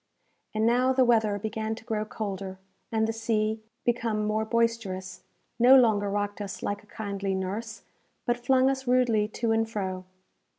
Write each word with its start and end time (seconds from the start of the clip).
And 0.55 0.65
now 0.65 0.93
the 0.93 1.05
weather 1.05 1.37
began 1.37 1.75
to 1.75 1.83
grow 1.83 2.05
colder, 2.05 2.57
and 2.91 3.07
the 3.07 3.13
sea, 3.13 3.61
become 3.83 4.25
more 4.25 4.45
boisterous, 4.45 5.21
no 5.59 5.75
longer 5.75 6.09
rocked 6.09 6.41
us 6.41 6.63
like 6.63 6.81
a 6.81 6.87
kindly 6.87 7.35
nurse, 7.35 7.83
but 8.25 8.43
flung 8.43 8.67
us 8.67 8.87
rudely 8.87 9.27
to 9.27 9.51
and 9.51 9.69
fro. 9.69 10.05